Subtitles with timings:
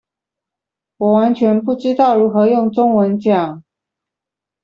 [0.97, 3.61] 我完全不知道如何用中文講